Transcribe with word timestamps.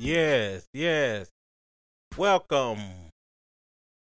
Yes, 0.00 0.64
yes. 0.72 1.28
Welcome. 2.16 2.78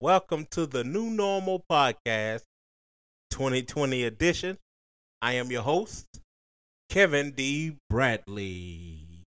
Welcome 0.01 0.49
to 0.51 0.67
the 0.67 0.83
New 0.83 1.11
Normal 1.11 1.63
Podcast 1.71 2.43
2020 3.31 4.03
edition. 4.03 4.59
I 5.23 5.35
am 5.35 5.53
your 5.53 5.63
host, 5.63 6.09
Kevin 6.89 7.31
D. 7.31 7.77
Bradley. 7.89 9.23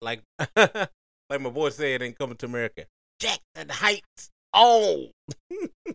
Like 0.00 0.22
like 0.56 1.40
my 1.40 1.50
boy 1.50 1.70
said 1.70 2.02
in 2.02 2.12
Coming 2.12 2.36
to 2.36 2.46
America, 2.46 2.84
Jackson 3.18 3.70
Heights 3.70 4.30
oh. 4.54 5.08
on. 5.50 5.94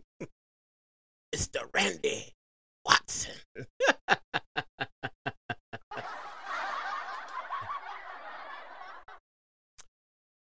Mr. 1.34 1.62
Randy 1.73 2.34
Watson. 2.86 3.36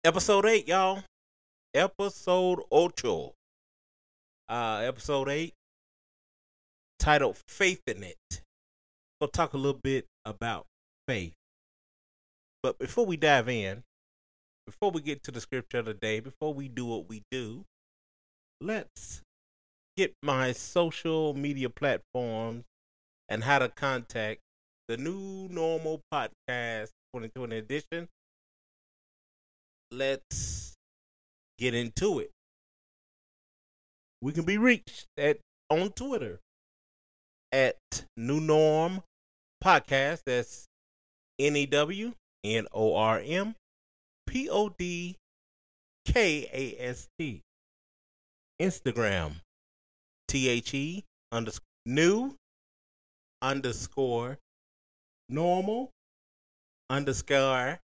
episode 0.04 0.46
8, 0.46 0.68
y'all. 0.68 1.04
Episode 1.74 2.60
ocho. 2.70 3.34
Uh, 4.50 4.82
episode 4.84 5.30
8, 5.30 5.54
titled 7.00 7.38
Faith 7.48 7.82
in 7.88 8.04
It. 8.04 8.42
We'll 9.20 9.30
talk 9.30 9.54
a 9.54 9.58
little 9.58 9.80
bit 9.82 10.06
about 10.26 10.66
faith. 11.08 11.34
But 12.62 12.78
before 12.78 13.06
we 13.06 13.16
dive 13.16 13.48
in, 13.48 13.84
before 14.66 14.92
we 14.92 15.02
get 15.02 15.24
to 15.24 15.32
the 15.32 15.40
scripture 15.40 15.80
of 15.80 15.86
the 15.86 15.94
day, 15.94 16.20
before 16.20 16.54
we 16.54 16.68
do 16.68 16.86
what 16.86 17.08
we 17.08 17.24
do, 17.32 17.64
let's 18.60 19.22
get 19.96 20.14
my 20.22 20.52
social 20.52 21.34
media 21.34 21.70
platforms 21.70 22.66
and 23.30 23.46
how 23.46 23.60
to 23.60 23.70
contact 23.70 24.42
the 24.90 24.98
new 24.98 25.48
normal 25.50 26.02
podcast 26.14 26.90
2020 27.16 27.58
edition. 27.58 28.10
Let's 29.94 30.74
get 31.60 31.76
into 31.76 32.18
it. 32.18 32.32
We 34.22 34.32
can 34.32 34.44
be 34.44 34.58
reached 34.58 35.06
at 35.18 35.38
on 35.70 35.92
Twitter 35.92 36.40
at 37.52 37.78
New 38.18 38.40
Norm 38.40 39.04
Podcast. 39.64 40.24
That's 40.26 40.66
N 41.38 41.56
E 41.56 41.68
W 41.68 42.14
N 42.44 42.68
O 42.74 42.96
R 42.96 43.22
M 43.24 43.54
P 44.26 44.50
O 44.50 44.70
D 44.70 45.16
K 46.06 46.50
A 46.52 46.90
S 46.90 47.08
T. 47.20 47.42
Instagram 48.60 49.42
T 50.28 50.50
H 50.50 50.74
E 50.74 51.04
underscore 51.32 51.68
new 51.86 52.36
underscore 53.42 54.38
normal 55.30 55.92
underscore 56.90 57.80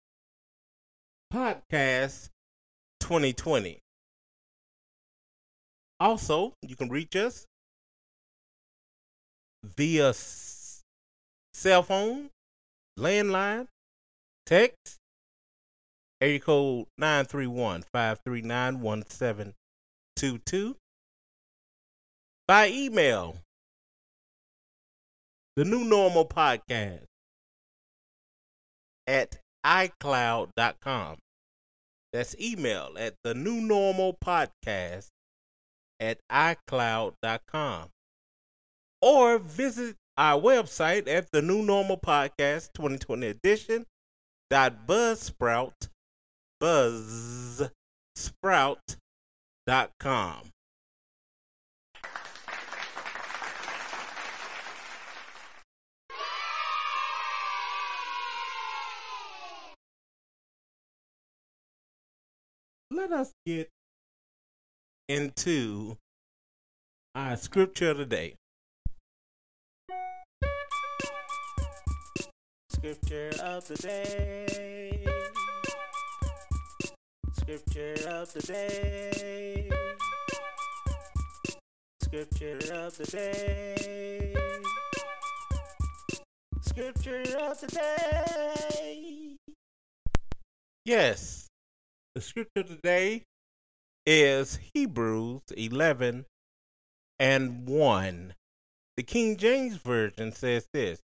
podcast 1.34 2.30
2020. 3.00 3.80
Also, 6.00 6.54
you 6.62 6.76
can 6.76 6.90
reach 6.90 7.16
us 7.16 7.46
via 9.64 10.10
s- 10.10 10.82
cell 11.54 11.84
phone, 11.84 12.30
landline, 12.98 13.68
text, 14.46 14.98
area 16.22 16.40
code 16.40 16.88
931 16.98 17.84
539 17.94 18.82
1722 18.82 20.76
by 22.48 22.68
email. 22.70 23.38
The 25.56 25.66
new 25.66 25.84
normal 25.84 26.26
podcast 26.26 27.04
at 29.06 29.40
iCloud.com. 29.66 31.18
That's 32.12 32.36
email 32.40 32.96
at 32.98 33.16
the 33.24 33.34
new 33.34 33.62
normal 33.62 34.18
podcast 34.24 35.10
at 36.00 36.20
iCloud.com. 36.32 37.90
Or 39.02 39.38
visit 39.40 39.96
our 40.18 40.42
website 40.42 41.08
at 41.08 41.32
the 41.32 41.42
new 41.42 41.62
normal 41.62 41.98
podcast 41.98 42.74
2020 42.74 43.28
edition 43.28 43.86
dot 44.50 44.88
buzzsprout 44.88 45.90
buzzsprout.com. 46.62 47.70
Let 62.92 63.12
us 63.12 63.32
get 63.46 63.70
into 65.08 65.96
our 67.14 67.38
scripture 67.38 67.92
of 67.92 68.00
the 68.00 68.06
day. 68.06 68.36
Scripture 72.72 73.32
of 73.44 73.68
the 73.68 73.76
day. 73.76 75.06
Scripture 77.34 77.96
of 78.08 78.34
the 78.34 78.42
day. 78.42 79.70
Scripture 82.02 82.60
of 82.74 82.98
the 82.98 83.06
day. 83.06 84.34
Scripture 86.62 87.24
of 87.40 87.62
the 87.62 87.68
day. 87.68 89.38
Yes, 90.86 91.49
the 92.20 92.26
scripture 92.26 92.64
today 92.64 93.24
is 94.06 94.60
Hebrews 94.74 95.40
11 95.56 96.26
and 97.18 97.66
1. 97.66 98.34
The 98.98 99.04
King 99.04 99.38
James 99.38 99.78
Version 99.78 100.34
says 100.34 100.68
this 100.74 101.00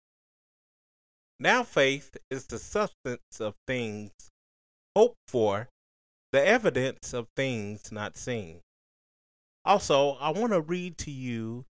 Now 1.40 1.64
faith 1.64 2.18
is 2.30 2.48
the 2.48 2.60
substance 2.60 3.40
of 3.40 3.54
things 3.66 4.12
hoped 4.94 5.16
for, 5.30 5.70
the 6.34 6.46
evidence 6.46 7.14
of 7.14 7.28
things 7.38 7.94
not 7.94 8.18
seen. 8.18 8.60
Also, 9.64 10.18
I 10.20 10.32
want 10.32 10.52
to 10.52 10.60
read 10.60 10.98
to 10.98 11.12
you 11.12 11.64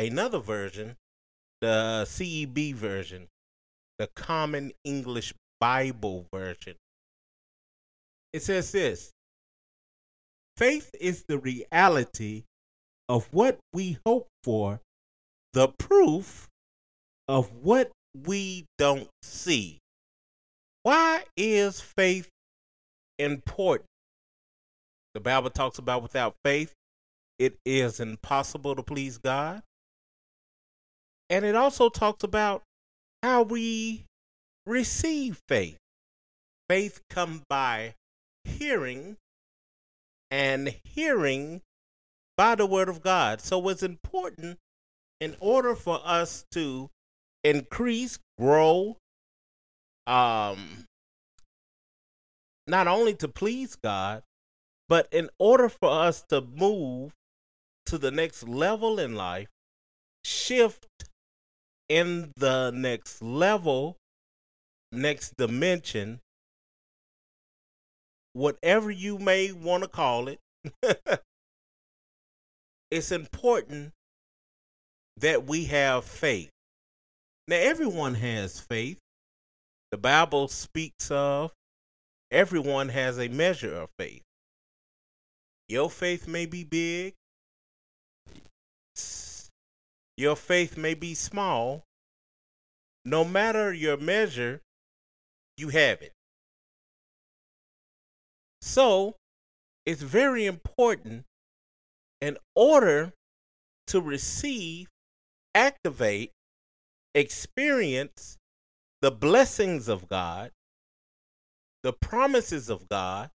another 0.00 0.40
version, 0.40 0.96
the 1.60 2.06
CEB 2.08 2.74
version, 2.74 3.28
the 4.00 4.08
Common 4.16 4.72
English 4.84 5.32
Bible 5.60 6.26
version. 6.34 6.74
It 8.32 8.42
says 8.42 8.70
this 8.72 9.10
Faith 10.56 10.94
is 11.00 11.24
the 11.26 11.38
reality 11.38 12.44
of 13.08 13.28
what 13.32 13.58
we 13.72 13.98
hope 14.06 14.28
for, 14.44 14.80
the 15.52 15.68
proof 15.68 16.48
of 17.28 17.50
what 17.62 17.90
we 18.26 18.66
don't 18.78 19.08
see. 19.22 19.78
Why 20.82 21.24
is 21.36 21.80
faith 21.80 22.28
important? 23.18 23.88
The 25.14 25.20
Bible 25.20 25.50
talks 25.50 25.78
about 25.78 26.02
without 26.02 26.34
faith, 26.44 26.72
it 27.38 27.56
is 27.64 28.00
impossible 28.00 28.76
to 28.76 28.82
please 28.82 29.18
God. 29.18 29.62
And 31.28 31.44
it 31.44 31.56
also 31.56 31.88
talks 31.88 32.22
about 32.22 32.62
how 33.22 33.42
we 33.42 34.04
receive 34.66 35.40
faith. 35.48 35.78
Faith 36.68 37.00
come 37.08 37.42
by 37.48 37.94
hearing 38.44 39.16
and 40.30 40.74
hearing 40.84 41.62
by 42.36 42.54
the 42.54 42.66
word 42.66 42.88
of 42.88 43.02
God. 43.02 43.40
So 43.40 43.68
it's 43.68 43.82
important 43.82 44.58
in 45.20 45.36
order 45.40 45.74
for 45.74 46.00
us 46.04 46.44
to 46.52 46.88
increase, 47.44 48.18
grow, 48.38 48.96
um, 50.06 50.86
not 52.66 52.86
only 52.86 53.14
to 53.14 53.28
please 53.28 53.76
God, 53.76 54.22
but 54.88 55.08
in 55.12 55.28
order 55.38 55.68
for 55.68 55.90
us 55.90 56.22
to 56.30 56.40
move 56.40 57.12
to 57.86 57.98
the 57.98 58.10
next 58.10 58.46
level 58.48 58.98
in 58.98 59.14
life, 59.14 59.48
shift 60.24 60.86
in 61.88 62.32
the 62.36 62.70
next 62.70 63.22
level, 63.22 63.96
next 64.92 65.36
dimension, 65.36 66.20
whatever 68.32 68.90
you 68.90 69.18
may 69.18 69.52
want 69.52 69.82
to 69.82 69.88
call 69.88 70.28
it, 70.28 70.38
it's 72.90 73.12
important 73.12 73.92
that 75.16 75.46
we 75.46 75.66
have 75.66 76.04
faith. 76.04 76.50
Now, 77.48 77.56
everyone 77.56 78.14
has 78.14 78.60
faith. 78.60 78.98
The 79.90 79.98
Bible 79.98 80.48
speaks 80.48 81.10
of 81.10 81.52
everyone 82.30 82.90
has 82.90 83.18
a 83.18 83.28
measure 83.28 83.74
of 83.74 83.90
faith. 83.98 84.22
Your 85.68 85.90
faith 85.90 86.26
may 86.28 86.46
be 86.46 86.64
big, 86.64 87.14
your 90.16 90.36
faith 90.36 90.76
may 90.76 90.94
be 90.94 91.14
small, 91.14 91.84
no 93.04 93.24
matter 93.24 93.72
your 93.72 93.96
measure, 93.96 94.60
you 95.56 95.68
have 95.68 96.02
it. 96.02 96.12
So 98.60 99.16
it's 99.86 100.02
very 100.02 100.46
important 100.46 101.24
in 102.20 102.36
order 102.54 103.12
to 103.88 104.00
receive, 104.00 104.88
activate, 105.54 106.32
experience 107.14 108.36
the 109.00 109.10
blessings 109.10 109.88
of 109.88 110.08
God, 110.08 110.50
the 111.82 111.92
promises 111.92 112.68
of 112.68 112.88
God, 112.88 113.30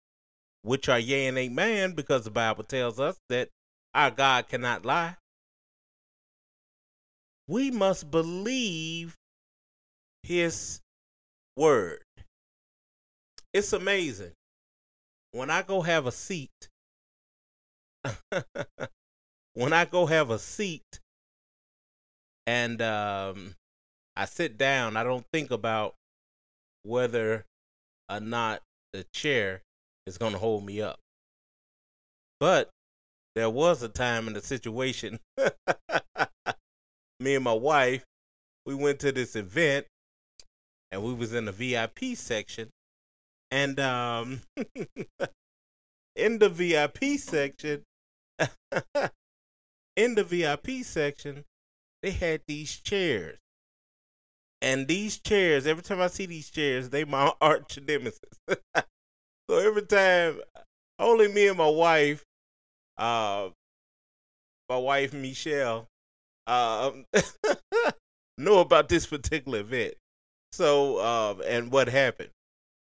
which 0.63 0.89
are 0.89 0.99
yea 0.99 1.27
and 1.27 1.37
amen, 1.37 1.93
because 1.93 2.23
the 2.23 2.31
Bible 2.31 2.63
tells 2.63 2.99
us 2.99 3.17
that 3.29 3.49
our 3.93 4.11
God 4.11 4.47
cannot 4.47 4.85
lie. 4.85 5.15
We 7.47 7.69
must 7.69 8.09
believe 8.09 9.15
his 10.23 10.81
word. 11.55 12.03
It's 13.53 13.73
amazing. 13.73 14.33
When 15.31 15.49
I 15.49 15.61
go 15.61 15.81
have 15.81 16.05
a 16.05 16.11
seat, 16.11 16.69
when 19.53 19.73
I 19.73 19.85
go 19.85 20.05
have 20.05 20.29
a 20.29 20.39
seat 20.39 20.99
and 22.45 22.81
um, 22.81 23.55
I 24.15 24.25
sit 24.25 24.57
down, 24.57 24.97
I 24.97 25.03
don't 25.03 25.25
think 25.31 25.51
about 25.51 25.95
whether 26.83 27.45
or 28.09 28.19
not 28.19 28.61
the 28.91 29.05
chair 29.13 29.61
is 30.05 30.17
going 30.17 30.33
to 30.33 30.39
hold 30.39 30.65
me 30.65 30.81
up. 30.81 30.99
But 32.39 32.69
there 33.35 33.49
was 33.49 33.81
a 33.83 33.87
time 33.87 34.27
in 34.27 34.33
the 34.33 34.41
situation, 34.41 35.19
me 37.19 37.35
and 37.35 37.43
my 37.43 37.53
wife, 37.53 38.03
we 38.65 38.75
went 38.75 38.99
to 38.99 39.11
this 39.11 39.35
event 39.35 39.85
and 40.91 41.03
we 41.03 41.13
was 41.13 41.33
in 41.33 41.45
the 41.45 41.51
VIP 41.51 42.15
section. 42.15 42.69
And 43.51 43.79
um, 43.79 44.41
in 46.15 46.39
the 46.39 46.49
VIP 46.49 47.19
section, 47.19 47.83
in 49.95 50.15
the 50.15 50.23
VIP 50.23 50.83
section, 50.85 51.43
they 52.01 52.11
had 52.11 52.41
these 52.47 52.77
chairs. 52.77 53.37
And 54.61 54.87
these 54.87 55.17
chairs, 55.17 55.65
every 55.67 55.83
time 55.83 56.01
I 56.01 56.07
see 56.07 56.27
these 56.27 56.49
chairs, 56.49 56.89
they 56.89 57.03
my 57.03 57.33
arch 57.41 57.79
nemesis. 57.85 58.19
so 58.47 59.57
every 59.57 59.83
time, 59.83 60.39
only 60.99 61.27
me 61.27 61.47
and 61.47 61.57
my 61.57 61.69
wife, 61.69 62.23
uh, 62.97 63.49
my 64.69 64.77
wife 64.77 65.13
Michelle, 65.13 65.87
um, 66.47 67.05
know 68.37 68.59
about 68.59 68.87
this 68.87 69.05
particular 69.05 69.59
event. 69.59 69.95
So, 70.53 70.97
uh, 70.97 71.35
and 71.47 71.71
what 71.71 71.87
happened? 71.89 72.29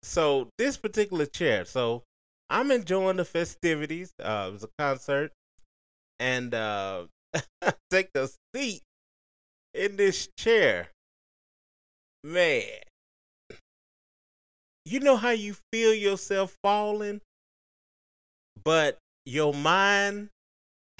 So 0.07 0.49
this 0.57 0.77
particular 0.77 1.27
chair. 1.27 1.65
So 1.65 2.05
I'm 2.49 2.71
enjoying 2.71 3.17
the 3.17 3.25
festivities. 3.25 4.13
Uh, 4.23 4.47
it 4.49 4.53
was 4.53 4.63
a 4.63 4.69
concert, 4.79 5.33
and 6.21 6.55
uh, 6.55 7.07
take 7.91 8.11
a 8.15 8.29
seat 8.55 8.83
in 9.75 9.97
this 9.97 10.29
chair. 10.39 10.91
Man, 12.23 12.63
you 14.85 15.01
know 15.01 15.17
how 15.17 15.31
you 15.31 15.57
feel 15.73 15.93
yourself 15.93 16.57
falling, 16.63 17.21
but 18.63 18.99
your 19.25 19.53
mind 19.53 20.29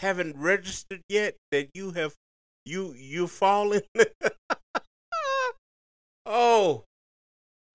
haven't 0.01 0.37
registered 0.37 1.03
yet 1.09 1.37
that 1.53 1.69
you 1.75 1.93
have 1.93 2.17
you 2.65 2.93
you 2.95 3.29
fallen. 3.29 3.83
oh 6.27 6.83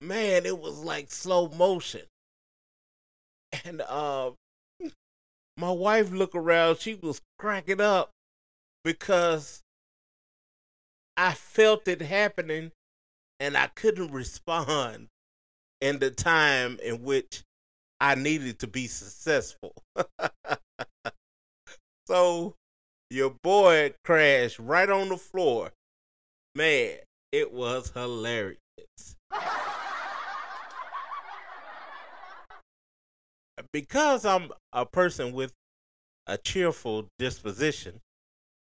man, 0.02 0.44
it 0.44 0.58
was 0.58 0.78
like 0.80 1.10
slow 1.10 1.48
motion. 1.48 2.02
And 3.64 3.82
uh, 3.82 4.32
my 5.56 5.70
wife 5.70 6.10
looked 6.10 6.34
around, 6.34 6.78
she 6.78 6.94
was 6.94 7.20
cracking 7.38 7.80
up 7.80 8.10
because 8.84 9.62
I 11.16 11.34
felt 11.34 11.86
it 11.86 12.02
happening 12.02 12.72
and 13.38 13.56
I 13.56 13.68
couldn't 13.68 14.12
respond 14.12 15.08
in 15.80 15.98
the 15.98 16.10
time 16.10 16.78
in 16.82 17.02
which 17.02 17.42
I 18.00 18.14
needed 18.14 18.58
to 18.60 18.66
be 18.66 18.86
successful. 18.86 19.74
so 22.06 22.54
your 23.10 23.30
boy 23.42 23.94
crashed 24.04 24.58
right 24.58 24.88
on 24.88 25.10
the 25.10 25.16
floor. 25.16 25.72
Man, 26.54 26.96
it 27.30 27.52
was 27.52 27.90
hilarious. 27.90 28.56
because 33.72 34.24
I'm 34.24 34.50
a 34.72 34.86
person 34.86 35.32
with 35.32 35.52
a 36.26 36.38
cheerful 36.38 37.08
disposition 37.18 38.00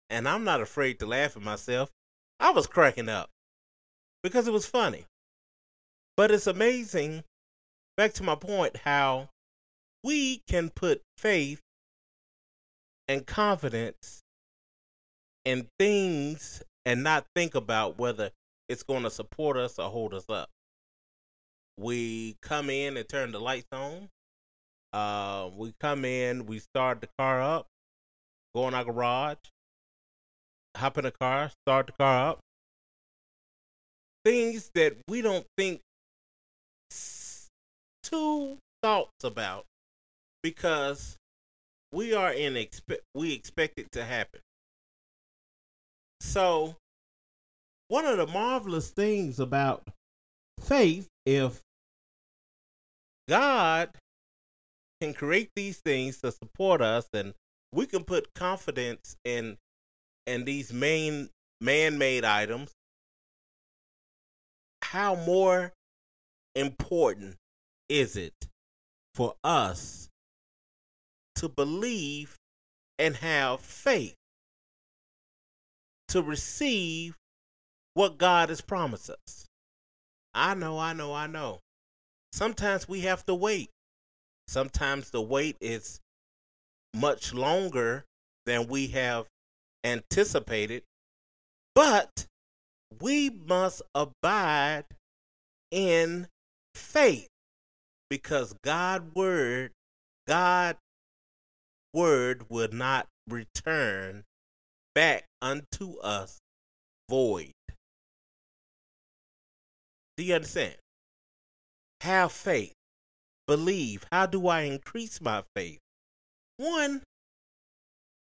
and 0.09 0.27
I'm 0.27 0.43
not 0.43 0.61
afraid 0.61 0.99
to 0.99 1.05
laugh 1.05 1.35
at 1.35 1.43
myself, 1.43 1.89
I 2.39 2.51
was 2.51 2.67
cracking 2.67 3.09
up 3.09 3.29
because 4.23 4.47
it 4.47 4.53
was 4.53 4.65
funny. 4.65 5.05
But 6.17 6.31
it's 6.31 6.47
amazing, 6.47 7.23
back 7.97 8.13
to 8.13 8.23
my 8.23 8.35
point, 8.35 8.77
how 8.77 9.29
we 10.03 10.41
can 10.47 10.69
put 10.69 11.01
faith 11.17 11.61
and 13.07 13.25
confidence 13.25 14.23
in 15.43 15.67
things 15.77 16.63
and 16.85 17.03
not 17.03 17.25
think 17.35 17.55
about 17.55 17.97
whether 17.97 18.31
it's 18.69 18.83
going 18.83 19.03
to 19.03 19.09
support 19.09 19.57
us 19.57 19.77
or 19.79 19.89
hold 19.89 20.13
us 20.13 20.29
up. 20.29 20.49
We 21.77 22.37
come 22.41 22.69
in 22.69 22.97
and 22.97 23.07
turn 23.07 23.31
the 23.31 23.39
lights 23.39 23.67
on. 23.71 24.09
Uh, 24.95 25.49
we 25.57 25.73
come 25.81 26.05
in, 26.05 26.45
we 26.45 26.57
start 26.57 27.01
the 27.01 27.09
car 27.19 27.41
up, 27.41 27.67
go 28.55 28.65
in 28.69 28.73
our 28.73 28.85
garage, 28.85 29.35
hop 30.77 30.97
in 30.97 31.03
the 31.03 31.11
car, 31.11 31.51
start 31.65 31.87
the 31.87 31.91
car 31.91 32.29
up. 32.29 32.39
Things 34.23 34.71
that 34.73 34.95
we 35.09 35.21
don't 35.21 35.45
think 35.57 35.81
two 38.03 38.57
thoughts 38.81 39.21
about 39.25 39.65
because 40.41 41.17
we 41.91 42.13
are 42.13 42.31
in 42.31 42.55
expect 42.55 43.01
we 43.13 43.33
expect 43.33 43.77
it 43.77 43.91
to 43.91 44.05
happen. 44.05 44.39
So, 46.21 46.77
one 47.89 48.05
of 48.05 48.15
the 48.15 48.27
marvelous 48.27 48.91
things 48.91 49.41
about 49.41 49.89
faith, 50.61 51.09
if 51.25 51.59
God 53.27 53.89
can 55.05 55.13
create 55.13 55.51
these 55.55 55.77
things 55.77 56.17
to 56.17 56.31
support 56.31 56.81
us 56.81 57.07
and 57.13 57.33
we 57.71 57.85
can 57.85 58.03
put 58.03 58.33
confidence 58.33 59.15
in 59.23 59.57
in 60.25 60.45
these 60.45 60.73
main 60.73 61.29
man-made 61.61 62.25
items 62.25 62.71
how 64.83 65.15
more 65.15 65.71
important 66.55 67.35
is 67.89 68.15
it 68.15 68.33
for 69.13 69.35
us 69.43 70.09
to 71.35 71.47
believe 71.49 72.35
and 72.97 73.17
have 73.17 73.59
faith 73.61 74.15
to 76.07 76.21
receive 76.21 77.15
what 77.93 78.17
God 78.17 78.49
has 78.49 78.61
promised 78.61 79.09
us. 79.09 79.45
I 80.33 80.53
know, 80.53 80.79
I 80.79 80.93
know, 80.93 81.13
I 81.13 81.27
know. 81.27 81.59
Sometimes 82.31 82.87
we 82.87 83.01
have 83.01 83.25
to 83.25 83.35
wait. 83.35 83.69
Sometimes 84.47 85.09
the 85.09 85.21
wait 85.21 85.57
is 85.59 85.99
much 86.93 87.33
longer 87.33 88.05
than 88.45 88.67
we 88.67 88.87
have 88.87 89.25
anticipated, 89.83 90.83
but 91.73 92.25
we 93.01 93.29
must 93.29 93.81
abide 93.93 94.85
in 95.71 96.27
faith 96.73 97.27
because 98.09 98.53
God 98.63 99.15
word 99.15 99.71
God 100.27 100.77
word 101.93 102.49
will 102.49 102.69
not 102.71 103.07
return 103.27 104.23
back 104.93 105.25
unto 105.41 105.97
us 105.99 106.39
void. 107.09 107.51
Do 110.17 110.23
you 110.23 110.35
understand? 110.35 110.75
Have 112.01 112.31
faith 112.31 112.74
believe? 113.47 114.05
How 114.11 114.25
do 114.25 114.47
I 114.47 114.61
increase 114.61 115.21
my 115.21 115.43
faith? 115.55 115.79
One, 116.57 117.03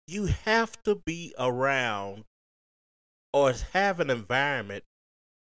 you 0.08 0.28
have 0.28 0.82
to 0.84 0.96
be 0.96 1.34
around 1.38 2.24
or 3.34 3.54
have 3.74 4.00
an 4.00 4.10
environment 4.10 4.84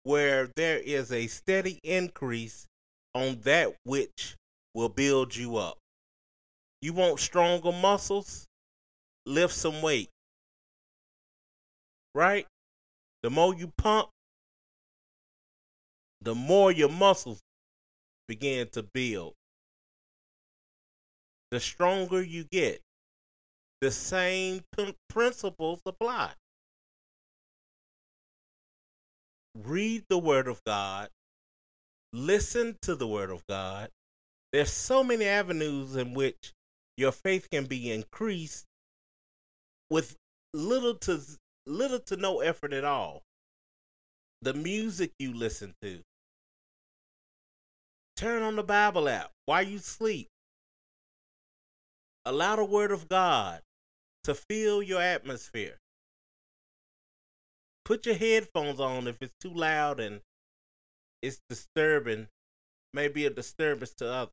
where 0.04 0.50
there 0.56 0.78
is 0.78 1.12
a 1.12 1.26
steady 1.26 1.78
increase 1.84 2.66
on 3.14 3.40
that 3.42 3.74
which 3.84 4.36
will 4.74 4.88
build 4.88 5.36
you 5.36 5.56
up. 5.56 5.78
You 6.80 6.92
want 6.94 7.20
stronger 7.20 7.70
muscles? 7.70 8.46
Lift 9.26 9.54
some 9.54 9.82
weight. 9.82 10.08
Right? 12.14 12.46
The 13.22 13.30
more 13.30 13.54
you 13.54 13.70
pump, 13.78 14.08
the 16.20 16.34
more 16.34 16.72
your 16.72 16.88
muscles 16.88 17.40
begin 18.26 18.68
to 18.70 18.82
build, 18.82 19.34
the 21.52 21.60
stronger 21.60 22.22
you 22.22 22.44
get. 22.44 22.80
The 23.82 23.90
same 23.90 24.62
p- 24.74 24.96
principles 25.08 25.82
apply. 25.84 26.32
Read 29.54 30.04
the 30.08 30.18
Word 30.18 30.48
of 30.48 30.64
God, 30.64 31.10
listen 32.14 32.78
to 32.82 32.94
the 32.94 33.06
Word 33.06 33.28
of 33.28 33.46
God. 33.46 33.90
There's 34.50 34.72
so 34.72 35.04
many 35.04 35.26
avenues 35.26 35.94
in 35.94 36.14
which 36.14 36.54
your 36.96 37.12
faith 37.12 37.50
can 37.50 37.66
be 37.66 37.92
increased 37.92 38.64
with 39.90 40.16
little 40.54 40.94
to 40.94 41.20
little 41.66 42.00
to 42.00 42.16
no 42.16 42.40
effort 42.40 42.72
at 42.72 42.84
all. 42.84 43.22
The 44.40 44.54
music 44.54 45.12
you 45.18 45.34
listen 45.34 45.74
to. 45.82 46.00
Turn 48.16 48.42
on 48.42 48.56
the 48.56 48.62
Bible 48.62 49.06
app 49.06 49.32
while 49.44 49.62
you 49.62 49.78
sleep. 49.78 50.28
Allow 52.24 52.56
the 52.56 52.64
Word 52.64 52.92
of 52.92 53.08
God 53.08 53.62
to 54.24 54.34
fill 54.34 54.82
your 54.82 55.02
atmosphere. 55.02 55.78
Put 57.84 58.06
your 58.06 58.14
headphones 58.14 58.78
on 58.78 59.08
if 59.08 59.16
it's 59.20 59.34
too 59.40 59.52
loud 59.52 59.98
and 59.98 60.20
it's 61.20 61.40
disturbing, 61.48 62.28
maybe 62.94 63.26
a 63.26 63.30
disturbance 63.30 63.92
to 63.94 64.10
others. 64.10 64.32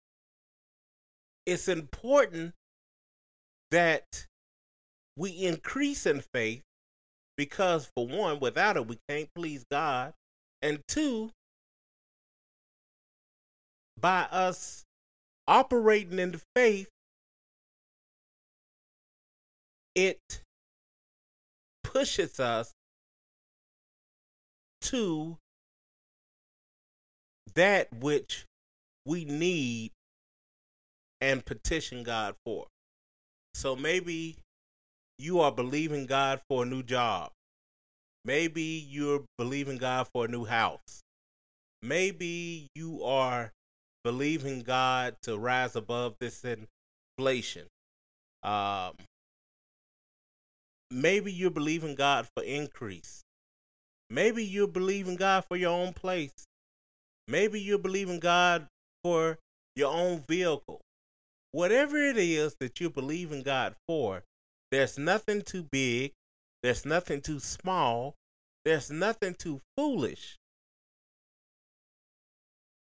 It's 1.45 1.67
important 1.67 2.53
that 3.71 4.27
we 5.17 5.31
increase 5.31 6.05
in 6.05 6.21
faith 6.33 6.63
because, 7.37 7.89
for 7.95 8.07
one, 8.07 8.39
without 8.39 8.77
it, 8.77 8.87
we 8.87 8.99
can't 9.07 9.29
please 9.33 9.65
God. 9.71 10.13
And 10.61 10.81
two, 10.87 11.31
by 13.99 14.27
us 14.31 14.85
operating 15.47 16.19
in 16.19 16.39
faith, 16.55 16.89
it 19.95 20.41
pushes 21.83 22.39
us 22.39 22.71
to 24.81 25.37
that 27.55 27.91
which 27.93 28.45
we 29.05 29.25
need 29.25 29.91
and 31.21 31.45
petition 31.45 32.03
God 32.03 32.35
for. 32.45 32.67
So 33.53 33.75
maybe 33.75 34.37
you 35.17 35.41
are 35.41 35.51
believing 35.51 36.05
God 36.05 36.41
for 36.47 36.63
a 36.63 36.65
new 36.65 36.83
job. 36.83 37.31
Maybe 38.23 38.85
you're 38.89 39.25
believing 39.37 39.77
God 39.77 40.07
for 40.13 40.25
a 40.25 40.27
new 40.27 40.45
house. 40.45 41.01
Maybe 41.81 42.67
you 42.75 43.03
are 43.03 43.51
believing 44.03 44.61
God 44.61 45.15
to 45.23 45.37
rise 45.37 45.75
above 45.75 46.15
this 46.19 46.45
inflation. 46.45 47.67
Um, 48.43 48.93
maybe 50.91 51.31
you're 51.31 51.51
believing 51.51 51.95
God 51.95 52.27
for 52.35 52.43
increase. 52.43 53.21
Maybe 54.09 54.43
you're 54.43 54.67
believing 54.67 55.15
God 55.15 55.45
for 55.47 55.57
your 55.57 55.71
own 55.71 55.93
place. 55.93 56.45
Maybe 57.27 57.61
you're 57.61 57.77
believing 57.77 58.19
God 58.19 58.67
for 59.03 59.37
your 59.75 59.91
own 59.93 60.23
vehicle. 60.27 60.81
Whatever 61.51 61.97
it 61.97 62.17
is 62.17 62.55
that 62.59 62.79
you 62.79 62.89
believe 62.89 63.31
in 63.31 63.43
God 63.43 63.75
for, 63.87 64.23
there's 64.71 64.97
nothing 64.97 65.41
too 65.41 65.63
big, 65.71 66.13
there's 66.63 66.85
nothing 66.85 67.21
too 67.21 67.39
small, 67.39 68.15
there's 68.65 68.91
nothing 68.91 69.35
too 69.35 69.61
foolish. 69.77 70.37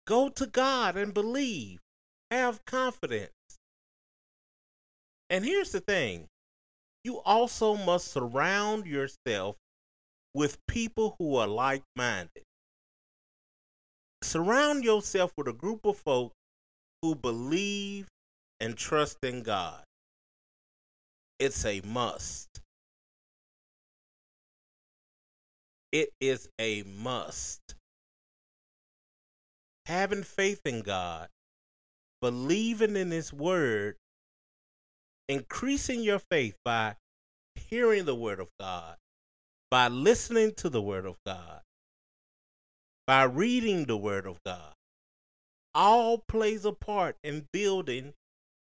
Go 0.08 0.30
to 0.30 0.48
God 0.48 0.98
and 0.98 1.14
believe. 1.14 1.80
Have 2.32 2.66
confidence. 2.66 3.32
And 5.30 5.46
here's 5.46 5.72
the 5.72 5.80
thing 5.80 6.28
you 7.04 7.20
also 7.22 7.76
must 7.76 8.08
surround 8.08 8.86
yourself 8.86 9.56
with 10.34 10.58
people 10.68 11.16
who 11.18 11.36
are 11.36 11.48
like 11.48 11.84
minded. 11.96 12.44
Surround 14.22 14.84
yourself 14.84 15.32
with 15.38 15.48
a 15.48 15.54
group 15.54 15.86
of 15.86 15.98
folk 15.98 16.34
who 17.02 17.16
believe 17.16 18.08
and 18.60 18.76
trust 18.76 19.18
in 19.24 19.44
God. 19.44 19.84
It's 21.40 21.64
a 21.66 21.82
must. 21.86 22.62
It 25.92 26.10
is 26.20 26.50
a 26.60 26.84
must. 26.84 27.76
Having 29.86 30.24
faith 30.24 30.62
in 30.66 30.82
God, 30.82 31.30
believing 32.22 32.96
in 32.96 33.10
His 33.10 33.34
Word, 33.34 33.96
increasing 35.30 36.02
your 36.02 36.20
faith 36.20 36.58
by 36.66 36.96
hearing 37.56 38.06
the 38.06 38.16
Word 38.16 38.40
of 38.40 38.50
God, 38.60 38.98
by 39.70 39.88
listening 39.88 40.54
to 40.56 40.70
the 40.70 40.82
Word 40.82 41.06
of 41.06 41.16
God, 41.26 41.62
by 43.06 43.24
reading 43.24 43.86
the 43.86 43.98
Word 43.98 44.26
of 44.26 44.40
God, 44.44 44.74
all 45.76 46.24
plays 46.28 46.66
a 46.66 46.72
part 46.72 47.16
in 47.24 47.48
building 47.54 48.14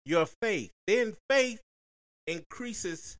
your 0.05 0.27
faith. 0.27 0.71
Then 0.87 1.17
faith 1.29 1.59
increases, 2.27 3.17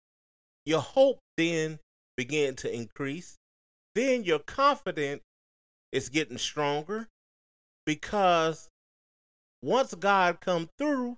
your 0.66 0.82
hope 0.82 1.20
then 1.36 1.80
begin 2.16 2.56
to 2.58 2.74
increase. 2.74 3.38
Then 3.96 4.24
your 4.24 4.40
confidence 4.40 5.24
is 5.92 6.10
getting 6.10 6.38
stronger 6.38 7.08
because 7.86 8.70
once 9.64 9.96
God 9.96 10.40
come 10.40 10.70
through, 10.78 11.18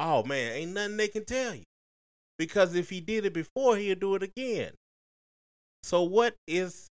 oh 0.00 0.24
man, 0.24 0.52
ain't 0.52 0.72
nothing 0.72 0.96
they 0.96 1.08
can 1.08 1.24
tell 1.24 1.54
you. 1.54 1.64
Because 2.38 2.74
if 2.74 2.88
he 2.88 3.00
did 3.00 3.26
it 3.26 3.34
before, 3.34 3.76
he'll 3.76 3.94
do 3.94 4.14
it 4.14 4.22
again. 4.22 4.72
So 5.82 6.02
what 6.02 6.34
is 6.48 6.88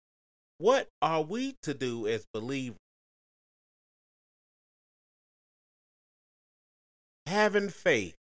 what 0.57 0.87
are 1.01 1.21
we 1.21 1.55
to 1.63 1.73
do 1.73 2.07
as 2.07 2.25
believers? 2.33 2.77
Having 7.27 7.69
faith. 7.69 8.15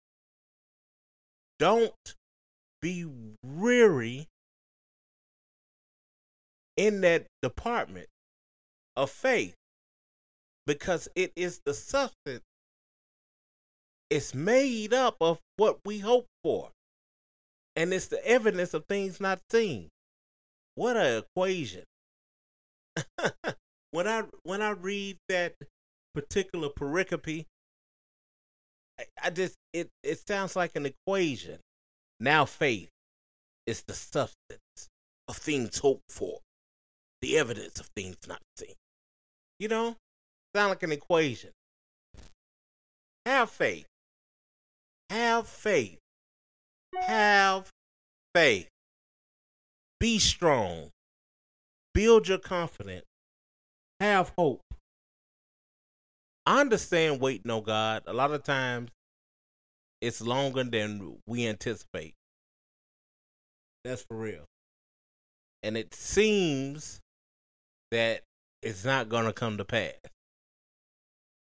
Don't 1.58 2.14
be 2.80 3.06
weary 3.44 4.28
in 6.76 7.02
that 7.02 7.26
department 7.42 8.06
of 8.96 9.10
faith 9.10 9.54
because 10.66 11.08
it 11.14 11.32
is 11.36 11.60
the 11.66 11.74
substance 11.74 12.42
it's 14.10 14.34
made 14.34 14.92
up 14.92 15.16
of 15.20 15.38
what 15.56 15.78
we 15.84 16.00
hope 16.00 16.26
for 16.42 16.70
and 17.76 17.94
it's 17.94 18.08
the 18.08 18.24
evidence 18.26 18.74
of 18.74 18.84
things 18.86 19.20
not 19.20 19.40
seen. 19.50 19.88
What 20.74 20.96
a 20.96 21.18
equation. 21.18 21.84
When 23.92 24.06
i 24.06 24.22
when 24.44 24.62
i 24.62 24.70
read 24.70 25.16
that 25.28 25.54
particular 26.14 26.68
pericope 26.68 27.44
I, 29.00 29.04
I 29.20 29.30
just 29.30 29.56
it 29.72 29.88
it 30.04 30.24
sounds 30.28 30.54
like 30.54 30.76
an 30.76 30.86
equation. 30.86 31.58
Now 32.20 32.44
faith 32.44 32.88
is 33.66 33.82
the 33.82 33.94
substance 33.94 34.88
of 35.26 35.36
things 35.36 35.78
hoped 35.78 36.08
for 36.08 36.38
the 37.20 37.36
evidence 37.36 37.80
of 37.80 37.88
things 37.96 38.16
not 38.28 38.42
seen. 38.56 38.74
You 39.58 39.66
know 39.66 39.96
sound 40.54 40.70
like 40.70 40.84
an 40.84 40.92
equation. 40.92 41.50
Have 43.26 43.50
faith 43.50 43.86
have 45.10 45.46
faith 45.46 45.98
have 47.06 47.70
faith 48.34 48.70
be 50.00 50.18
strong. 50.18 50.90
Build 51.92 52.26
your 52.26 52.38
confidence. 52.38 53.04
Have 54.00 54.32
hope. 54.36 54.62
I 56.46 56.62
understand 56.62 57.20
waiting 57.20 57.50
on 57.50 57.62
God. 57.62 58.04
A 58.06 58.14
lot 58.14 58.32
of 58.32 58.42
times 58.42 58.90
it's 60.00 60.22
longer 60.22 60.64
than 60.64 61.18
we 61.26 61.46
anticipate. 61.46 62.14
That's 63.84 64.02
for 64.02 64.16
real. 64.16 64.46
And 65.62 65.76
it 65.76 65.94
seems 65.94 67.00
that 67.90 68.22
it's 68.62 68.86
not 68.86 69.10
going 69.10 69.26
to 69.26 69.34
come 69.34 69.58
to 69.58 69.64
pass. 69.66 69.92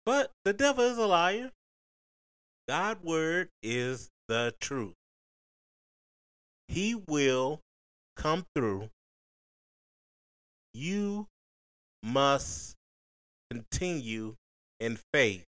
But 0.05 0.31
the 0.43 0.51
devil 0.51 0.83
is 0.83 0.97
a 0.97 1.05
liar. 1.05 1.51
God's 2.69 3.03
word 3.03 3.49
is 3.63 4.11
the 4.27 4.53
truth. 4.59 4.93
He 6.67 6.93
will 6.93 7.61
come 8.15 8.45
through, 8.53 8.91
you 10.75 11.25
must 12.03 12.75
continue 13.49 14.35
in 14.79 14.99
faith 15.11 15.45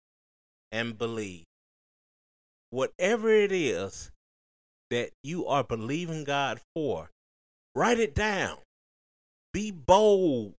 and 0.72 0.96
believe. 0.96 1.44
Whatever 2.70 3.28
it 3.28 3.52
is 3.52 4.10
that 4.88 5.10
you 5.22 5.46
are 5.46 5.62
believing 5.62 6.24
God 6.24 6.58
for, 6.74 7.10
write 7.74 7.98
it 7.98 8.14
down. 8.14 8.56
Be 9.52 9.70
bold 9.70 10.54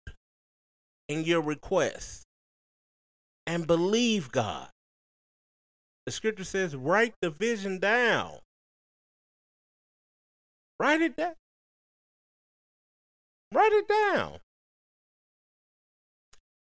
in 1.08 1.24
your 1.24 1.40
requests 1.40 2.26
and 3.46 3.66
believe 3.66 4.30
God. 4.30 4.68
The 6.10 6.14
scripture 6.14 6.42
says, 6.42 6.74
write 6.74 7.14
the 7.22 7.30
vision 7.30 7.78
down. 7.78 8.38
Write 10.80 11.00
it 11.02 11.16
down. 11.16 11.34
Write 13.54 13.70
it 13.70 13.86
down. 13.86 14.40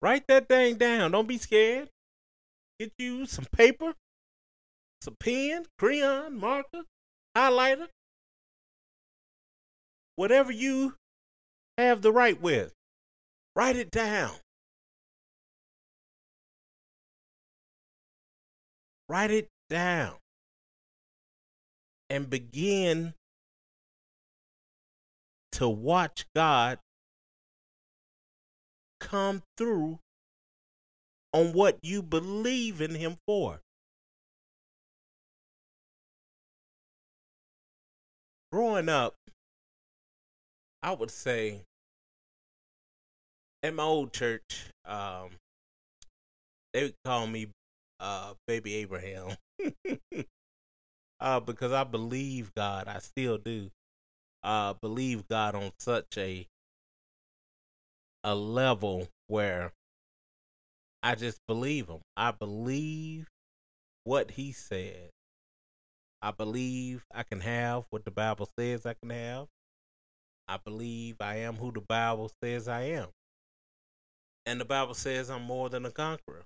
Write 0.03 0.27
that 0.27 0.49
thing 0.49 0.75
down. 0.75 1.13
Don't 1.13 1.27
be 1.27 1.39
scared. 1.39 1.89
Get 2.79 2.93
you 2.99 3.25
some 3.25 3.47
paper, 3.51 3.95
some 5.01 5.17
pen, 5.19 5.65
crayon, 5.79 6.39
marker, 6.39 6.83
highlighter, 7.35 7.89
whatever 10.17 10.53
you 10.53 10.97
have 11.79 12.03
the 12.03 12.13
right 12.13 12.39
with. 12.39 12.75
Write 13.57 13.77
it 13.77 13.91
down. 13.91 14.33
Write 19.09 19.31
it 19.31 19.49
down. 19.71 20.17
And 22.11 22.29
begin 22.31 23.15
to 25.53 25.69
watch 25.69 26.27
God 26.35 26.79
come 29.01 29.43
through 29.57 29.99
on 31.33 31.53
what 31.53 31.79
you 31.83 32.03
believe 32.03 32.81
in 32.81 32.95
Him 32.95 33.17
for. 33.27 33.61
Growing 38.51 38.89
up, 38.89 39.15
I 40.83 40.93
would 40.93 41.11
say 41.11 41.63
at 43.63 43.75
my 43.75 43.83
old 43.83 44.13
church, 44.13 44.71
um, 44.85 45.31
they 46.73 46.85
would 46.85 46.95
call 47.05 47.27
me 47.27 47.49
uh, 48.01 48.35
Baby 48.47 48.75
Abraham. 48.77 49.37
uh, 51.21 51.41
because 51.41 51.73
I 51.73 51.85
believe 51.85 52.55
God, 52.55 52.89
I 52.89 52.99
still 52.99 53.39
do. 53.39 53.71
Uh, 54.43 54.75
believe 54.75 55.27
God 55.29 55.55
on 55.55 55.73
such 55.79 56.17
a 56.17 56.47
a 58.25 58.35
level 58.35 59.09
where 59.27 59.73
I 61.03 61.15
just 61.15 61.41
believe 61.47 61.89
him. 61.89 62.01
I 62.17 62.33
believe 62.33 63.29
what 64.05 64.33
he 64.33 64.53
said. 64.53 65.11
I 66.21 66.33
believe 66.33 67.05
I 67.15 67.23
can 67.23 67.41
have 67.41 67.85
what 67.91 68.05
the 68.05 68.11
Bible 68.11 68.49
says 68.59 68.85
I 68.85 68.95
can 68.95 69.11
have. 69.11 69.47
I 70.49 70.57
believe 70.57 71.17
I 71.21 71.37
am 71.37 71.57
who 71.57 71.71
the 71.71 71.81
Bible 71.81 72.31
says 72.43 72.67
I 72.69 72.83
am. 72.83 73.09
And 74.47 74.61
the 74.61 74.65
Bible 74.65 74.95
says 74.95 75.31
I'm 75.31 75.43
more 75.43 75.69
than 75.69 75.85
a 75.85 75.91
conqueror. 75.91 76.45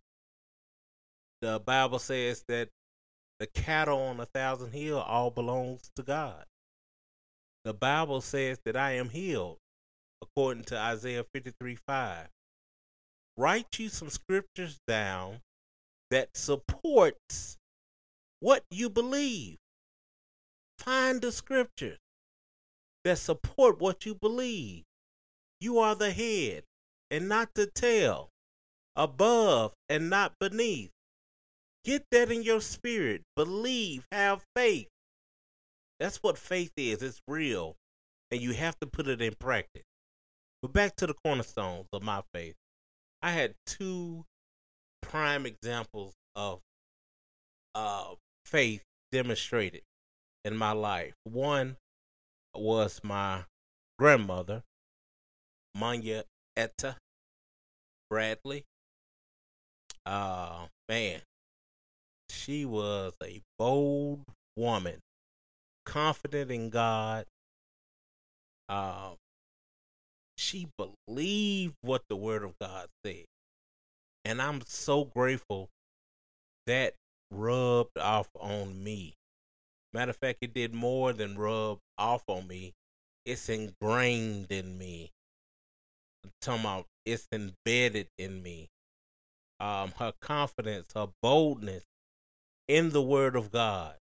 The 1.43 1.59
Bible 1.59 1.99
says 1.99 2.45
that 2.47 2.69
the 3.41 3.49
cattle 3.49 3.99
on 4.01 4.21
a 4.21 4.27
thousand 4.27 4.71
hill 4.71 5.01
all 5.01 5.33
belongs 5.33 5.91
to 5.97 6.05
God. 6.05 6.45
The 7.65 7.75
Bible 7.75 8.21
says 8.21 8.61
that 8.65 8.77
I 8.77 8.93
am 8.93 9.09
healed, 9.09 9.59
according 10.23 10.63
to 10.67 10.79
Isaiah 10.79 11.25
53 11.35 11.75
5. 11.75 12.29
Write 13.37 13.79
you 13.79 13.89
some 13.89 14.09
scriptures 14.09 14.79
down 14.87 15.41
that 16.11 16.37
supports 16.37 17.59
what 18.39 18.63
you 18.71 18.89
believe. 18.89 19.57
Find 20.79 21.21
the 21.21 21.33
scriptures 21.33 21.99
that 23.03 23.19
support 23.19 23.81
what 23.81 24.07
you 24.07 24.15
believe. 24.15 24.85
You 25.61 25.81
are 25.81 25.97
the 25.97 26.13
head 26.13 26.63
and 27.11 27.29
not 27.29 27.55
the 27.55 27.67
tail, 27.67 28.29
above 28.95 29.73
and 29.89 30.09
not 30.09 30.35
beneath. 30.39 30.91
Get 31.85 32.05
that 32.11 32.31
in 32.31 32.43
your 32.43 32.61
spirit. 32.61 33.23
Believe, 33.37 34.07
have 34.13 34.45
faith. 34.55 34.89
That's 35.99 36.19
what 36.19 36.39
faith 36.39 36.73
is. 36.77 37.03
It's 37.03 37.21
real. 37.27 37.77
And 38.31 38.41
you 38.41 38.53
have 38.53 38.79
to 38.81 38.87
put 38.87 39.09
it 39.09 39.21
in 39.21 39.35
practice. 39.39 39.83
But 40.63 40.73
back 40.73 40.97
to 40.97 41.07
the 41.07 41.15
cornerstones 41.15 41.89
of 41.93 42.03
my 42.03 42.23
faith. 42.33 42.55
I 43.21 43.33
had 43.33 43.55
two 43.67 44.25
prime 45.01 45.45
examples 45.45 46.15
of 46.35 46.61
uh, 47.75 48.15
faith 48.47 48.83
demonstrated 49.11 49.83
in 50.45 50.57
my 50.57 50.73
life. 50.73 51.15
One 51.25 51.77
was 52.55 53.01
my 53.03 53.45
grandmother, 53.99 54.63
Manya 55.75 56.25
Etta 56.57 56.97
Bradley. 58.11 58.65
Uh, 60.05 60.67
man, 60.89 61.21
she 62.33 62.65
was 62.65 63.13
a 63.23 63.41
bold 63.59 64.23
woman, 64.57 65.01
confident 65.85 66.51
in 66.51 66.71
God. 66.71 67.27
Uh, 68.69 69.11
she 70.37 70.69
believed 70.77 71.75
what 71.83 72.03
the 72.09 72.17
Word 72.17 72.43
of 72.43 72.59
God 72.59 72.89
said. 73.05 73.25
And 74.25 74.41
I'm 74.41 74.63
so 74.67 75.05
grateful 75.05 75.69
that 76.67 76.95
rubbed 77.31 77.99
off 77.99 78.29
on 78.39 78.83
me. 78.83 79.15
Matter 79.93 80.11
of 80.11 80.17
fact, 80.17 80.39
it 80.41 80.55
did 80.55 80.75
more 80.75 81.13
than 81.13 81.37
rub 81.37 81.79
off 81.99 82.23
on 82.29 82.47
me. 82.47 82.73
It's 83.27 83.49
ingrained 83.49 84.51
in 84.51 84.79
me. 84.79 85.11
Talking 86.41 86.63
about 86.63 86.87
it's 87.05 87.29
embedded 87.31 88.09
in 88.17 88.43
me. 88.43 88.69
Um, 89.61 89.93
her 89.99 90.13
confidence, 90.21 90.93
her 90.95 91.09
boldness 91.21 91.85
in 92.69 92.91
the 92.91 93.03
Word 93.03 93.37
of 93.37 93.51
God. 93.51 93.95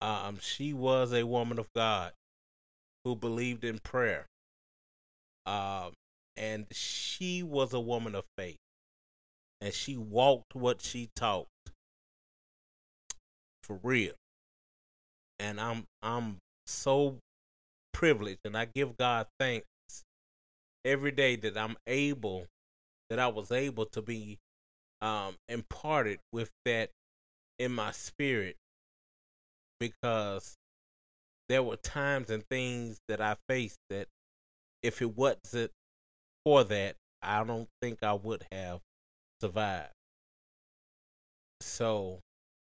Um, 0.00 0.38
she 0.40 0.72
was 0.72 1.12
a 1.12 1.26
woman 1.26 1.58
of 1.58 1.72
God 1.74 2.12
who 3.04 3.14
believed 3.14 3.64
in 3.64 3.78
prayer. 3.78 4.26
Um, 5.46 5.92
and 6.36 6.66
she 6.70 7.42
was 7.42 7.72
a 7.72 7.80
woman 7.80 8.14
of 8.14 8.24
faith. 8.36 8.56
And 9.60 9.74
she 9.74 9.96
walked 9.96 10.54
what 10.54 10.80
she 10.80 11.10
taught. 11.14 11.48
For 13.62 13.78
real. 13.82 14.14
And 15.38 15.60
I'm 15.60 15.84
I'm 16.02 16.38
so 16.66 17.18
privileged 17.92 18.40
and 18.44 18.56
I 18.56 18.64
give 18.64 18.96
God 18.96 19.26
thanks 19.38 19.66
every 20.84 21.10
day 21.10 21.36
that 21.36 21.56
I'm 21.56 21.76
able 21.86 22.46
that 23.10 23.18
I 23.18 23.28
was 23.28 23.50
able 23.50 23.86
to 23.86 24.00
be 24.00 24.38
um 25.02 25.36
imparted 25.48 26.20
with 26.32 26.50
that 26.64 26.90
in 27.60 27.70
my 27.72 27.92
spirit 27.92 28.56
because 29.78 30.56
there 31.50 31.62
were 31.62 31.76
times 31.76 32.30
and 32.30 32.42
things 32.48 32.98
that 33.06 33.20
I 33.20 33.36
faced 33.48 33.78
that 33.90 34.08
if 34.82 35.02
it 35.02 35.14
wasn't 35.14 35.70
for 36.42 36.64
that, 36.64 36.96
I 37.22 37.44
don't 37.44 37.68
think 37.82 38.02
I 38.02 38.14
would 38.14 38.46
have 38.50 38.80
survived. 39.42 39.92
So 41.60 42.20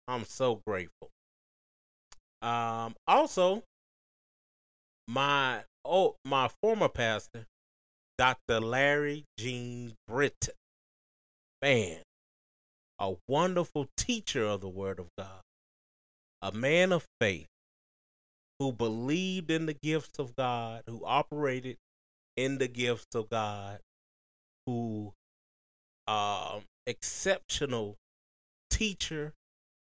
I'm 0.06 0.24
so 0.24 0.60
grateful. 0.66 1.08
Um, 2.42 2.94
also, 3.06 3.62
my 5.08 5.62
oh 5.86 6.16
my 6.24 6.50
former 6.60 6.88
pastor, 6.88 7.46
Dr. 8.18 8.60
Larry 8.60 9.24
Jean 9.38 9.94
Britton, 10.06 10.54
man, 11.62 12.01
a 13.02 13.16
wonderful 13.28 13.88
teacher 13.96 14.46
of 14.46 14.60
the 14.60 14.68
Word 14.68 15.00
of 15.00 15.08
God, 15.18 15.42
a 16.40 16.52
man 16.52 16.92
of 16.92 17.04
faith 17.20 17.48
who 18.60 18.72
believed 18.72 19.50
in 19.50 19.66
the 19.66 19.74
gifts 19.74 20.20
of 20.20 20.36
God, 20.36 20.84
who 20.86 21.04
operated 21.04 21.78
in 22.36 22.58
the 22.58 22.68
gifts 22.68 23.14
of 23.14 23.28
God, 23.28 23.80
who 24.66 25.12
um 26.06 26.62
exceptional 26.86 27.96
teacher 28.70 29.32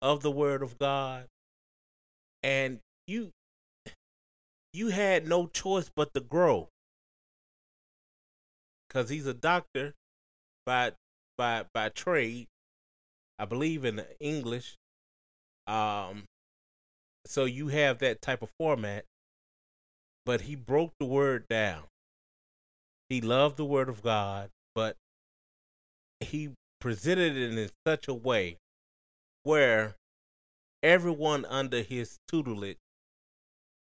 of 0.01 0.21
the 0.21 0.31
word 0.31 0.61
of 0.61 0.77
God. 0.77 1.25
And 2.43 2.79
you 3.07 3.31
you 4.71 4.89
had 4.89 5.27
no 5.27 5.47
choice 5.47 5.89
but 5.95 6.13
to 6.13 6.21
grow. 6.21 6.69
Cause 8.89 9.09
he's 9.09 9.27
a 9.27 9.33
doctor 9.33 9.93
by 10.65 10.91
by 11.37 11.65
by 11.73 11.89
trade. 11.89 12.47
I 13.39 13.45
believe 13.45 13.85
in 13.85 14.05
English. 14.19 14.75
Um 15.65 16.25
so 17.25 17.45
you 17.45 17.69
have 17.69 17.99
that 17.99 18.21
type 18.21 18.43
of 18.43 18.49
format. 18.59 19.05
But 20.25 20.41
he 20.41 20.55
broke 20.55 20.93
the 20.99 21.05
word 21.05 21.47
down 21.47 21.85
he 23.09 23.21
loved 23.21 23.57
the 23.57 23.65
word 23.65 23.89
of 23.89 24.03
God, 24.03 24.51
but 24.75 24.95
he 26.19 26.51
presented 26.79 27.35
it 27.35 27.57
in 27.57 27.69
such 27.85 28.07
a 28.07 28.13
way 28.13 28.57
where 29.43 29.95
everyone 30.83 31.43
under 31.45 31.81
his 31.81 32.19
tutelage 32.27 32.77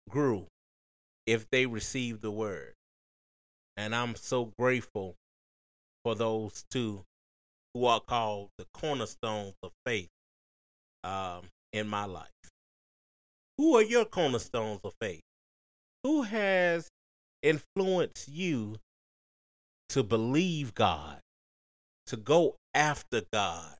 grew 0.10 0.48
if 1.28 1.48
they 1.52 1.68
received 1.68 2.22
the 2.22 2.32
word. 2.32 2.74
And 3.78 3.94
I'm 3.96 4.16
so 4.16 4.52
grateful 4.58 5.16
for 6.04 6.16
those 6.16 6.66
two 6.72 7.04
who 7.74 7.86
are 7.86 8.00
called 8.00 8.50
the 8.58 8.66
cornerstones 8.74 9.56
of 9.64 9.72
faith 9.86 10.10
um, 11.04 11.42
in 11.72 11.88
my 11.88 12.06
life. 12.06 12.30
Who 13.58 13.76
are 13.76 13.84
your 13.84 14.06
cornerstones 14.06 14.80
of 14.84 14.94
faith? 15.00 15.22
Who 16.04 16.24
has 16.24 16.90
influenced 17.42 18.28
you 18.28 18.78
to 19.90 20.04
believe 20.04 20.74
God, 20.74 21.20
to 22.08 22.18
go 22.18 22.56
after 22.74 23.22
God, 23.32 23.76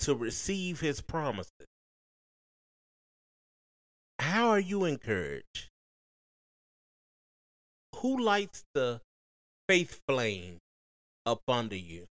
to 0.00 0.14
receive 0.14 0.80
his 0.80 1.00
promises? 1.00 1.66
How 4.18 4.48
are 4.48 4.60
you 4.60 4.84
encouraged? 4.84 5.68
Who 7.96 8.22
lights 8.22 8.64
the 8.74 9.00
faith 9.68 10.00
flame 10.06 10.58
up 11.26 11.40
under 11.48 11.76
you 11.76 12.06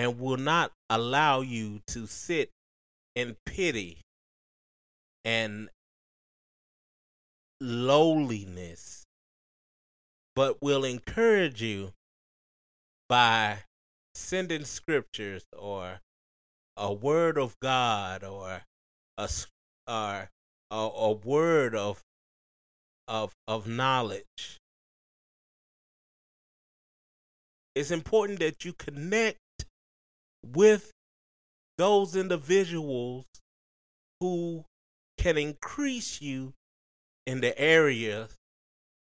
and 0.00 0.18
will 0.18 0.38
not 0.38 0.72
allow 0.88 1.42
you 1.42 1.82
to 1.86 2.06
sit 2.06 2.48
in 3.14 3.36
pity 3.44 3.98
and 5.26 5.68
lowliness, 7.60 9.04
but 10.34 10.56
will 10.62 10.86
encourage 10.86 11.60
you 11.60 11.92
by 13.10 13.58
sending 14.14 14.64
scriptures 14.64 15.44
or 15.52 16.00
a 16.78 16.90
word 16.90 17.36
of 17.36 17.54
God 17.60 18.24
or 18.24 18.62
a 19.18 19.28
or 19.86 20.30
a, 20.70 20.76
a 20.76 21.12
word 21.12 21.74
of 21.74 22.00
of 23.06 23.34
of 23.46 23.68
knowledge. 23.68 24.60
It's 27.74 27.90
important 27.90 28.38
that 28.38 28.64
you 28.64 28.72
connect 28.72 29.36
with 30.42 30.90
those 31.78 32.16
individuals 32.16 33.24
who 34.20 34.64
can 35.18 35.38
increase 35.38 36.20
you 36.20 36.52
in 37.26 37.40
the 37.40 37.58
areas 37.58 38.34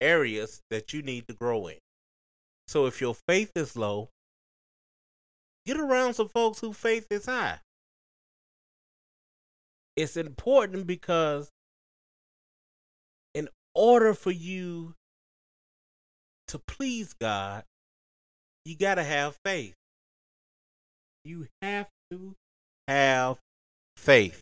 areas 0.02 0.62
that 0.70 0.94
you 0.94 1.02
need 1.02 1.28
to 1.28 1.34
grow 1.34 1.68
in. 1.68 1.78
So 2.68 2.86
if 2.86 3.02
your 3.02 3.16
faith 3.28 3.52
is 3.56 3.76
low, 3.76 4.10
get 5.66 5.78
around 5.78 6.14
some 6.14 6.30
folks 6.30 6.60
whose 6.60 6.78
faith 6.78 7.08
is 7.10 7.26
high. 7.26 7.60
It's 9.96 10.16
important 10.16 10.88
because 10.88 11.50
in 13.34 13.50
order 13.76 14.14
for 14.14 14.32
you 14.32 14.94
to 16.48 16.60
please 16.60 17.14
God, 17.20 17.64
you 18.66 18.78
got 18.78 18.96
to 18.96 19.04
have 19.04 19.38
faith. 19.44 19.76
You 21.24 21.48
have 21.62 21.88
to 22.12 22.36
have 22.88 23.38
faith. 23.98 24.42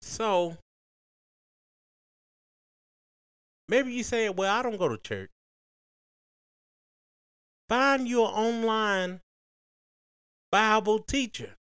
So 0.00 0.58
maybe 3.68 3.92
you 3.92 4.02
say, 4.02 4.28
well, 4.28 4.54
I 4.54 4.62
don't 4.62 4.78
go 4.78 4.88
to 4.88 4.98
church. 4.98 5.30
Find 7.68 8.06
your 8.06 8.28
online 8.28 9.20
Bible 10.50 10.98
teacher. 10.98 11.54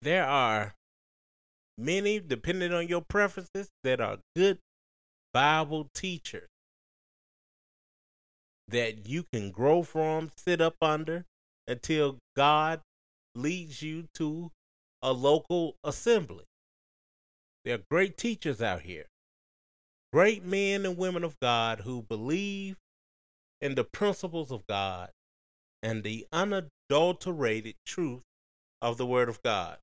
There 0.00 0.24
are 0.24 0.74
many, 1.76 2.20
depending 2.20 2.72
on 2.72 2.86
your 2.86 3.02
preferences, 3.02 3.68
that 3.82 4.00
are 4.00 4.18
good 4.36 4.58
Bible 5.34 5.90
teachers 5.94 6.48
that 8.68 9.06
you 9.06 9.24
can 9.32 9.50
grow 9.50 9.82
from, 9.82 10.30
sit 10.36 10.60
up 10.60 10.76
under 10.80 11.26
until 11.66 12.18
God 12.36 12.80
leads 13.34 13.82
you 13.82 14.04
to 14.14 14.52
a 15.02 15.12
local 15.12 15.74
assembly. 15.82 16.44
There 17.64 17.74
are 17.74 17.82
great 17.90 18.16
teachers 18.16 18.62
out 18.62 18.82
here, 18.82 19.06
great 20.12 20.44
men 20.44 20.86
and 20.86 20.96
women 20.96 21.24
of 21.24 21.38
God 21.40 21.80
who 21.80 22.02
believe 22.02 22.76
in 23.60 23.74
the 23.74 23.84
principles 23.84 24.52
of 24.52 24.66
God 24.68 25.10
and 25.82 26.04
the 26.04 26.26
unadulterated 26.32 27.74
truth 27.84 28.22
of 28.80 28.98
the 28.98 29.06
Word 29.06 29.28
of 29.28 29.42
God. 29.42 29.78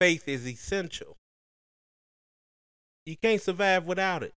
Faith 0.00 0.26
is 0.26 0.46
essential. 0.48 1.16
You 3.06 3.16
can't 3.22 3.40
survive 3.40 3.86
without 3.86 4.22
it, 4.22 4.32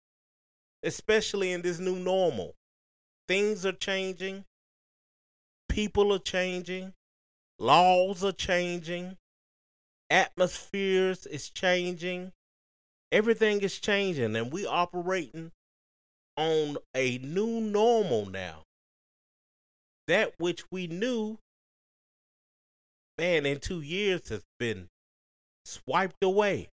especially 0.83 1.53
in 1.53 1.63
this 1.63 1.79
new 1.79 1.97
normal. 1.97 2.55
Things 3.29 3.65
are 3.65 3.73
changing, 3.73 4.45
people 5.69 6.13
are 6.13 6.19
changing, 6.19 6.93
laws 7.59 8.25
are 8.25 8.33
changing, 8.33 9.17
atmospheres 10.11 11.27
is 11.27 11.51
changing, 11.51 12.33
everything 13.13 13.61
is 13.61 13.79
changing, 13.79 14.35
and 14.37 14.53
we 14.53 14.67
operating 14.67 15.53
on 16.37 16.77
a 16.95 17.19
new 17.19 17.61
normal 17.61 18.27
now. 18.27 18.63
That 20.07 20.35
which 20.39 20.65
we 20.71 20.87
knew, 20.87 21.39
man, 23.19 23.47
in 23.47 23.59
two 23.59 23.81
years 23.81 24.29
has 24.29 24.45
been 24.59 24.89
swiped 25.65 26.23
away. 26.23 26.69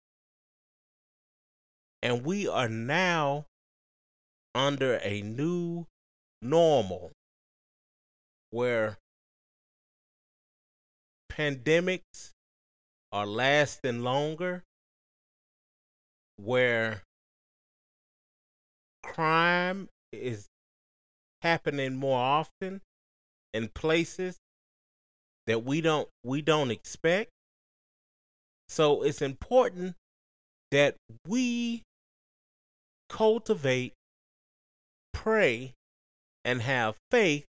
And 2.02 2.24
we 2.24 2.48
are 2.48 2.70
now 2.70 3.46
under 4.56 5.00
a 5.04 5.22
new 5.22 5.86
normal 6.42 7.12
where 8.52 8.98
pandemics 11.32 12.32
are 13.12 13.26
lasting 13.26 14.02
longer, 14.02 14.64
where 16.38 17.04
crime 19.04 19.90
is 20.12 20.48
happening 21.42 21.96
more 21.96 22.20
often 22.20 22.82
in 23.54 23.70
places 23.70 24.38
that 25.48 25.64
we 25.64 25.82
don't 25.82 26.08
we 26.24 26.42
don't 26.42 26.72
expect. 26.72 27.32
So 28.68 29.02
it's 29.04 29.22
important 29.22 29.96
that 30.72 30.96
we 31.28 31.84
cultivate, 33.10 33.94
pray, 35.14 35.74
and 36.46 36.62
have 36.62 36.96
faith 37.12 37.46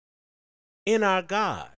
in 0.85 1.03
our 1.03 1.21
God 1.21 1.69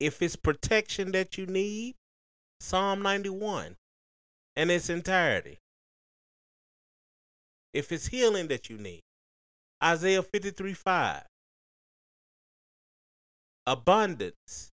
if 0.00 0.22
it's 0.22 0.36
protection 0.36 1.12
that 1.12 1.36
you 1.38 1.46
need, 1.46 1.94
Psalm 2.60 3.02
91 3.02 3.76
in 4.56 4.70
its 4.70 4.90
entirety. 4.90 5.58
If 7.72 7.92
it's 7.92 8.06
healing 8.06 8.48
that 8.48 8.70
you 8.70 8.78
need, 8.78 9.02
Isaiah 9.82 10.22
53 10.22 10.74
5. 10.74 11.22
Abundance, 13.66 14.70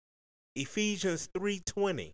Ephesians 0.54 1.28
3:20. 1.34 2.12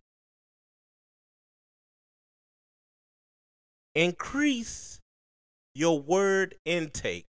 Increase 3.95 4.99
your 5.75 5.99
word 5.99 6.55
intake. 6.65 7.25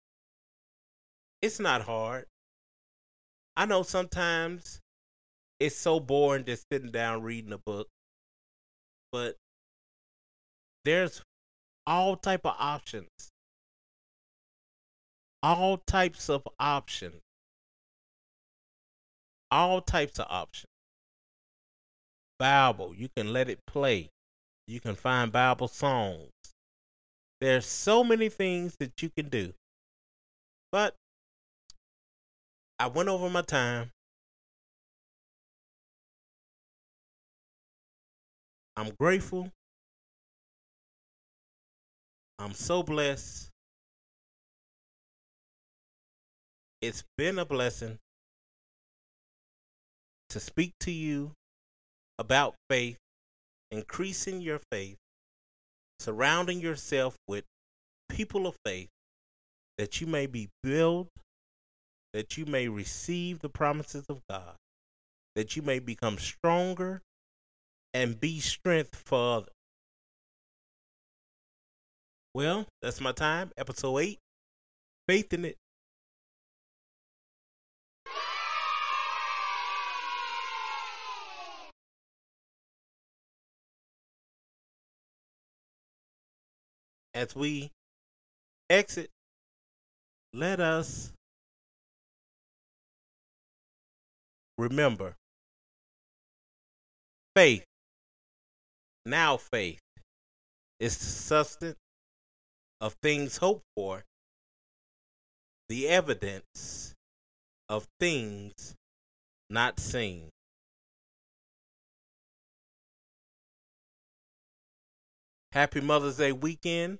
It's 1.42 1.60
not 1.60 1.82
hard. 1.82 2.26
I 3.56 3.66
know 3.66 3.82
sometimes 3.82 4.80
it's 5.60 5.76
so 5.76 6.00
boring 6.00 6.44
just 6.44 6.64
sitting 6.70 6.90
down 6.90 7.22
reading 7.22 7.52
a 7.52 7.58
book. 7.58 7.88
But 9.12 9.36
there's 10.84 11.22
all 11.86 12.16
type 12.16 12.44
of 12.44 12.54
options. 12.58 13.08
All 15.42 15.78
types 15.78 16.28
of 16.28 16.46
options. 16.58 17.20
All 19.50 19.80
types 19.80 20.18
of 20.18 20.26
options. 20.28 20.70
Bible, 22.38 22.94
you 22.94 23.08
can 23.16 23.32
let 23.32 23.48
it 23.48 23.60
play. 23.66 24.10
You 24.66 24.80
can 24.80 24.94
find 24.94 25.32
Bible 25.32 25.68
songs. 25.68 26.30
There's 27.40 27.66
so 27.66 28.02
many 28.02 28.28
things 28.28 28.76
that 28.80 29.02
you 29.02 29.10
can 29.10 29.28
do. 29.28 29.52
But 30.72 30.94
I 32.78 32.88
went 32.88 33.08
over 33.08 33.30
my 33.30 33.42
time. 33.42 33.90
I'm 38.76 38.92
grateful. 38.98 39.50
I'm 42.38 42.52
so 42.52 42.82
blessed. 42.82 43.50
It's 46.82 47.04
been 47.16 47.38
a 47.38 47.44
blessing 47.44 47.98
to 50.28 50.40
speak 50.40 50.72
to 50.80 50.90
you 50.90 51.32
about 52.18 52.54
faith 52.68 52.98
increasing 53.70 54.40
your 54.40 54.60
faith, 54.70 54.96
surrounding 55.98 56.60
yourself 56.60 57.16
with 57.26 57.44
people 58.08 58.46
of 58.46 58.56
faith, 58.64 58.88
that 59.78 60.00
you 60.00 60.06
may 60.06 60.26
be 60.26 60.48
built, 60.62 61.08
that 62.12 62.36
you 62.36 62.46
may 62.46 62.68
receive 62.68 63.40
the 63.40 63.48
promises 63.48 64.06
of 64.08 64.20
God, 64.28 64.54
that 65.34 65.56
you 65.56 65.62
may 65.62 65.78
become 65.78 66.18
stronger 66.18 67.02
and 67.92 68.18
be 68.20 68.40
strength 68.40 69.02
for 69.04 69.36
others. 69.36 69.54
Well, 72.34 72.66
that's 72.82 73.00
my 73.00 73.12
time. 73.12 73.50
Episode 73.56 73.98
8 73.98 74.18
Faith 75.08 75.32
in 75.32 75.44
it. 75.46 75.56
As 87.16 87.34
we 87.34 87.70
exit, 88.68 89.08
let 90.34 90.60
us 90.60 91.14
remember 94.58 95.14
faith, 97.34 97.64
now 99.06 99.38
faith, 99.38 99.80
is 100.78 100.98
the 100.98 101.06
substance 101.06 101.78
of 102.82 102.94
things 103.02 103.38
hoped 103.38 103.64
for, 103.74 104.04
the 105.70 105.88
evidence 105.88 106.92
of 107.70 107.88
things 107.98 108.74
not 109.48 109.80
seen. 109.80 110.28
Happy 115.52 115.80
Mother's 115.80 116.18
Day 116.18 116.32
weekend 116.32 116.98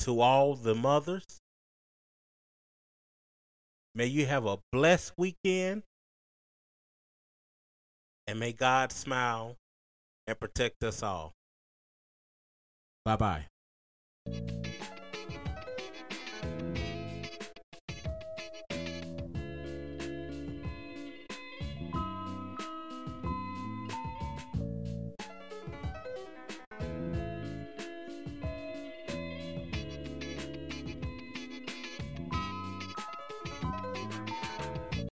to 0.00 0.20
all 0.20 0.54
the 0.54 0.74
mothers. 0.74 1.40
May 3.94 4.06
you 4.06 4.26
have 4.26 4.46
a 4.46 4.58
blessed 4.72 5.12
weekend. 5.16 5.82
And 8.26 8.38
may 8.38 8.52
God 8.52 8.92
smile 8.92 9.56
and 10.26 10.38
protect 10.38 10.84
us 10.84 11.02
all. 11.02 11.32
Bye 13.04 13.16
bye. 13.16 13.46